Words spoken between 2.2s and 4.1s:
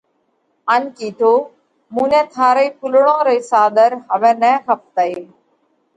ٿارئِي ڦُولڙون رئِي ساۮر